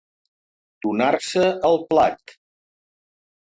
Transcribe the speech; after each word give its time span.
Donar-se 0.85 1.43
al 1.69 1.77
plat. 1.93 2.35